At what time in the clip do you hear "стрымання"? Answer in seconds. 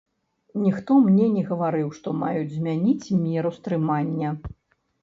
3.61-4.35